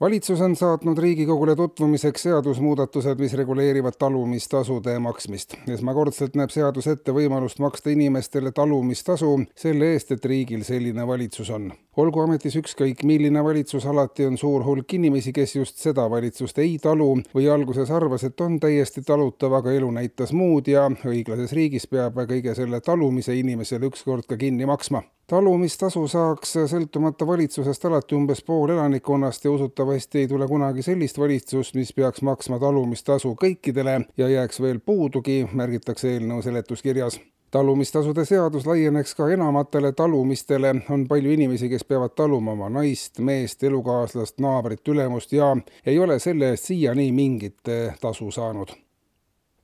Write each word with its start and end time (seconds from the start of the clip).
valitsus 0.00 0.40
on 0.40 0.56
saatnud 0.56 0.98
Riigikogule 0.98 1.56
tutvumiseks 1.56 2.22
seadusmuudatused, 2.22 3.18
mis 3.18 3.32
reguleerivad 3.32 3.92
talumistasude 3.98 4.98
maksmist. 4.98 5.54
esmakordselt 5.68 6.36
näeb 6.38 6.50
seadus 6.54 6.86
ette 6.86 7.12
võimalust 7.12 7.58
maksta 7.58 7.90
inimestele 7.90 8.52
talumistasu 8.52 9.32
selle 9.56 9.92
eest, 9.92 10.12
et 10.12 10.24
riigil 10.24 10.62
selline 10.64 11.06
valitsus 11.06 11.50
on. 11.50 11.72
olgu 11.96 12.20
ametis 12.20 12.56
ükskõik 12.56 13.02
milline 13.02 13.44
valitsus, 13.44 13.86
alati 13.86 14.26
on 14.26 14.38
suur 14.38 14.64
hulk 14.64 14.94
inimesi, 14.94 15.32
kes 15.32 15.56
just 15.56 15.76
seda 15.82 16.10
valitsust 16.10 16.58
ei 16.58 16.78
talu 16.78 17.10
või 17.34 17.50
alguses 17.50 17.90
arvas, 17.90 18.24
et 18.24 18.40
on 18.40 18.60
täiesti 18.60 19.02
talutav, 19.02 19.52
aga 19.52 19.72
elu 19.72 19.90
näitas 19.90 20.32
muud 20.32 20.68
ja 20.68 20.88
õiglases 21.04 21.52
riigis 21.52 21.86
peab 21.86 22.22
kõige 22.28 22.54
selle 22.54 22.80
talumise 22.80 23.34
inimesele 23.34 23.90
ükskord 23.90 24.26
ka 24.30 24.36
kinni 24.36 24.66
maksma 24.66 25.02
talumistasu 25.28 26.06
saaks 26.08 26.54
sõltumata 26.70 27.26
valitsusest 27.28 27.84
alati 27.84 28.16
umbes 28.16 28.40
pool 28.44 28.72
elanikkonnast 28.72 29.44
ja 29.44 29.52
usutavasti 29.52 30.22
ei 30.22 30.28
tule 30.28 30.48
kunagi 30.48 30.82
sellist 30.82 31.18
valitsust, 31.18 31.74
mis 31.76 31.92
peaks 31.92 32.22
maksma 32.24 32.58
talumistasu 32.58 33.34
kõikidele 33.42 34.00
ja 34.16 34.28
jääks 34.28 34.62
veel 34.64 34.80
puudugi, 34.80 35.42
märgitakse 35.52 36.14
eelnõu 36.14 36.40
seletuskirjas. 36.42 37.20
Talumistasude 37.50 38.24
seadus 38.28 38.66
laieneks 38.68 39.14
ka 39.16 39.30
enamatele 39.32 39.92
talumistele, 39.96 40.74
on 40.90 41.06
palju 41.08 41.32
inimesi, 41.32 41.68
kes 41.68 41.84
peavad 41.88 42.12
taluma 42.16 42.52
oma 42.52 42.68
naist, 42.72 43.22
meest, 43.24 43.64
elukaaslast, 43.64 44.36
naabrit, 44.44 44.84
ülemust 44.88 45.32
ja 45.32 45.54
ei 45.86 45.98
ole 45.98 46.18
selle 46.18 46.52
eest 46.52 46.68
siiani 46.72 47.08
mingit 47.12 47.72
tasu 48.00 48.30
saanud 48.30 48.76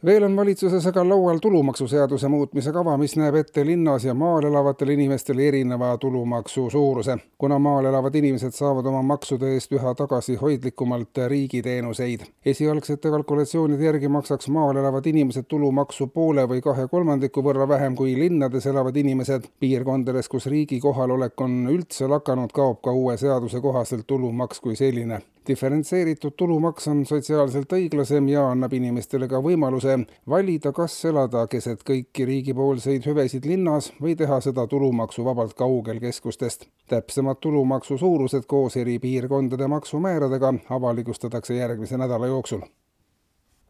veel 0.04 0.22
on 0.22 0.36
valitsuses 0.36 0.86
aga 0.86 1.02
laual 1.08 1.38
tulumaksuseaduse 1.40 2.28
muutmise 2.28 2.72
kava, 2.72 2.96
mis 3.00 3.14
näeb 3.16 3.38
ette 3.40 3.64
linnas 3.64 4.04
ja 4.04 4.14
maal 4.14 4.44
elavatele 4.44 4.92
inimestele 4.92 5.48
erineva 5.48 5.96
tulumaksu 5.98 6.66
suuruse. 6.70 7.16
kuna 7.38 7.58
maal 7.58 7.84
elavad 7.84 8.14
inimesed 8.14 8.52
saavad 8.52 8.86
oma 8.86 9.02
maksude 9.02 9.54
eest 9.54 9.72
üha 9.72 9.94
tagasihoidlikumalt 9.94 11.22
riigiteenuseid. 11.28 12.20
esialgsete 12.46 13.10
kalkulatsioonide 13.10 13.84
järgi 13.84 14.08
maksaks 14.08 14.48
maal 14.48 14.76
elavad 14.76 15.06
inimesed 15.06 15.48
tulumaksu 15.48 16.06
poole 16.06 16.44
või 16.48 16.60
kahe 16.60 16.88
kolmandiku 16.88 17.42
võrra 17.42 17.68
vähem 17.68 17.96
kui 17.96 18.18
linnades 18.18 18.66
elavad 18.66 18.96
inimesed. 18.96 19.48
piirkondades, 19.60 20.28
kus 20.28 20.46
riigi 20.46 20.80
kohalolek 20.80 21.40
on 21.40 21.64
üldse 21.68 22.08
lakanud, 22.08 22.52
kaob 22.52 22.82
ka 22.82 22.92
uue 22.92 23.16
seaduse 23.16 23.60
kohaselt 23.60 24.06
tulumaks 24.06 24.60
kui 24.60 24.76
selline 24.76 25.22
diferentseeritud 25.48 26.32
tulumaks 26.36 26.88
on 26.88 27.04
sotsiaalselt 27.06 27.72
õiglasem 27.72 28.28
ja 28.32 28.46
annab 28.50 28.72
inimestele 28.72 29.28
ka 29.28 29.40
võimaluse 29.44 29.98
valida, 30.28 30.72
kas 30.72 30.96
elada 31.10 31.46
keset 31.50 31.82
kõiki 31.86 32.26
riigipoolseid 32.28 33.06
hüvesid 33.08 33.48
linnas 33.48 33.92
või 34.00 34.16
teha 34.16 34.40
seda 34.40 34.66
tulumaksuvabalt 34.66 35.54
kaugel 35.58 36.00
keskustest. 36.00 36.68
täpsemad 36.88 37.40
tulumaksu 37.40 37.98
suurused 37.98 38.46
koos 38.46 38.76
eri 38.76 38.98
piirkondade 38.98 39.66
maksumääradega 39.66 40.54
avalikustatakse 40.70 41.54
järgmise 41.54 41.96
nädala 41.96 42.26
jooksul 42.26 42.64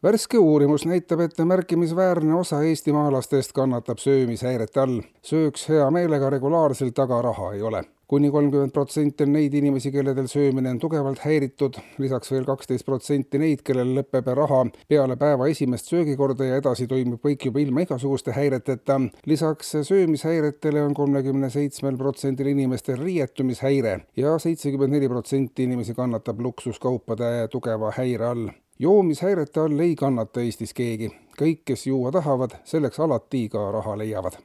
värske 0.05 0.37
uurimus 0.37 0.85
näitab, 0.85 1.19
et 1.25 1.39
märkimisväärne 1.41 2.35
osa 2.37 2.61
eestimaalastest 2.63 3.55
kannatab 3.57 3.97
söömishäirete 3.97 4.79
all. 4.79 5.01
sööks 5.25 5.65
hea 5.69 5.89
meelega 5.91 6.29
regulaarselt, 6.29 6.99
aga 6.99 7.21
raha 7.25 7.53
ei 7.53 7.61
ole 7.61 7.81
kuni 8.07 8.29
kolmkümmend 8.31 8.69
protsenti 8.71 9.25
on 9.25 9.31
neid 9.33 9.53
inimesi, 9.57 9.89
kelledel 9.91 10.27
söömine 10.29 10.69
on 10.69 10.79
tugevalt 10.79 11.23
häiritud, 11.25 11.79
lisaks 11.97 12.29
veel 12.31 12.43
kaksteist 12.45 12.85
protsenti 12.85 13.39
neid, 13.41 13.63
kellel 13.65 13.95
lõpeb 13.97 14.27
raha 14.37 14.59
peale 14.87 15.15
päeva 15.17 15.47
esimest 15.49 15.89
söögikorda 15.89 16.45
ja 16.51 16.59
edasi 16.61 16.85
toimub 16.91 17.23
kõik 17.25 17.47
juba 17.49 17.63
ilma 17.63 17.81
igasuguste 17.81 18.35
häireteta. 18.37 18.99
lisaks 19.25 19.73
söömishäiretele 19.89 20.83
on 20.85 20.93
kolmekümne 20.93 21.49
seitsmel 21.49 21.97
protsendil 21.97 22.51
inimestel 22.53 23.01
riietumishäire 23.01 23.99
ja 24.17 24.37
seitsekümmend 24.37 24.99
neli 24.99 25.09
protsenti 25.09 25.65
inimesi 25.65 25.97
kannatab 25.97 26.45
luksuskaupade 26.45 27.47
tugeva 27.51 27.91
häire 27.97 28.29
all 28.29 28.47
joomishäirete 28.79 29.59
all 29.59 29.79
ei 29.79 29.95
kannata 29.95 30.41
Eestis 30.41 30.73
keegi. 30.73 31.11
kõik, 31.39 31.61
kes 31.65 31.87
juua 31.87 32.11
tahavad, 32.11 32.59
selleks 32.63 32.99
alati 32.99 33.49
ka 33.49 33.71
raha 33.71 33.97
leiavad 33.97 34.37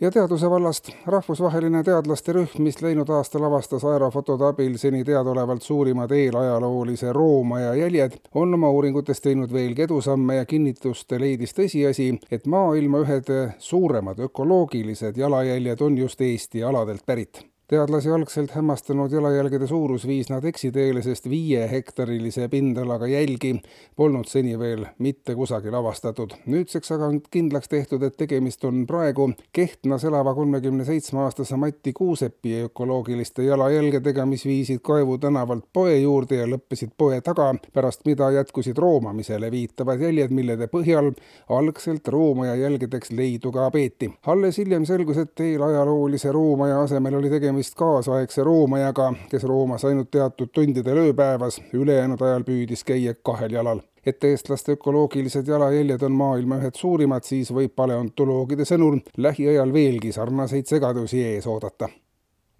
ja 0.00 0.10
teaduse 0.10 0.50
vallast 0.50 0.90
rahvusvaheline 1.06 1.82
teadlaste 1.84 2.32
rühm, 2.32 2.58
mis 2.58 2.82
läinud 2.82 3.08
aastal 3.08 3.46
avastas 3.48 3.84
aerofotode 3.84 4.44
abil 4.44 4.76
seni 4.78 5.04
teadaolevalt 5.04 5.62
suurimad 5.62 6.12
eelajaloolise 6.12 7.12
roomaja 7.12 7.74
jäljed, 7.74 8.18
on 8.34 8.54
oma 8.54 8.70
uuringutes 8.70 9.20
teinud 9.20 9.52
veelgi 9.52 9.86
edusamme 9.88 10.36
ja 10.36 10.44
kinnitust 10.44 11.12
leidis 11.18 11.56
tõsiasi, 11.56 12.12
et 12.30 12.46
maailma 12.46 13.04
ühed 13.06 13.34
suuremad 13.58 14.20
ökoloogilised 14.28 15.16
jalajäljed 15.16 15.80
on 15.80 15.98
just 15.98 16.20
Eesti 16.20 16.62
aladelt 16.62 17.06
pärit 17.06 17.46
teadlasi 17.68 18.10
algselt 18.10 18.50
hämmastanud 18.50 19.12
jalajälgede 19.12 19.66
suurus 19.66 20.06
viis 20.06 20.28
nad 20.30 20.44
eksiteele, 20.44 21.02
sest 21.02 21.24
viiehektarilise 21.30 22.48
pindalaga 22.48 23.06
jälgi 23.06 23.56
polnud 23.96 24.28
seni 24.30 24.58
veel 24.58 24.84
mitte 24.98 25.34
kusagil 25.34 25.74
avastatud. 25.74 26.30
nüüdseks 26.46 26.92
aga 26.94 27.06
on 27.06 27.20
kindlaks 27.30 27.68
tehtud, 27.68 28.02
et 28.02 28.16
tegemist 28.16 28.64
on 28.64 28.86
praegu 28.86 29.32
Kehtnas 29.52 30.04
elava 30.04 30.34
kolmekümne 30.34 30.84
seitsme 30.84 31.20
aastase 31.20 31.56
Mati 31.56 31.92
Kuusepi 31.92 32.60
ökoloogiliste 32.68 33.42
jalajälgedega, 33.42 34.26
mis 34.26 34.46
viisid 34.46 34.80
Kaevu 34.82 35.18
tänavalt 35.18 35.64
poe 35.72 35.98
juurde 35.98 36.36
ja 36.36 36.46
lõppesid 36.46 36.94
poe 36.98 37.20
taga, 37.20 37.54
pärast 37.74 38.06
mida 38.06 38.30
jätkusid 38.30 38.78
roomamisele 38.78 39.50
viitavad 39.50 40.00
jäljed, 40.00 40.30
millede 40.30 40.70
põhjal 40.70 41.10
algselt 41.48 42.08
roomaja 42.08 42.54
jälgedeks 42.54 43.10
leidu 43.10 43.52
ka 43.52 43.70
peeti. 43.70 44.12
alles 44.26 44.58
hiljem 44.58 44.86
selgus, 44.86 45.18
et 45.18 45.40
eelajaloolise 45.40 46.32
roomaja 46.32 46.80
asemel 46.82 47.14
oli 47.14 47.30
tegemist 47.30 47.55
tegemist 47.56 47.74
kaasaegse 47.74 48.44
roomajaga, 48.44 49.14
kes 49.30 49.44
roomas 49.48 49.84
ainult 49.88 50.10
teatud 50.12 50.50
tundidel 50.52 50.98
ööpäevas, 51.06 51.56
ülejäänud 51.72 52.20
ajal 52.20 52.44
püüdis 52.44 52.84
käia 52.84 53.14
kahel 53.22 53.52
jalal. 53.52 53.80
et 54.06 54.24
eestlaste 54.24 54.72
ökoloogilised 54.72 55.48
jalajäljed 55.48 56.02
on 56.02 56.12
maailma 56.12 56.60
ühed 56.60 56.76
suurimad, 56.76 57.24
siis 57.24 57.50
võib 57.50 57.72
paleontoloogide 57.74 58.64
sõnul 58.68 59.00
lähiajal 59.16 59.72
veelgi 59.72 60.12
sarnaseid 60.12 60.66
segadusi 60.66 61.24
ees 61.24 61.46
oodata. 61.46 61.88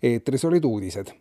eetris 0.03 0.45
olid 0.45 0.65
uudised 0.65 1.13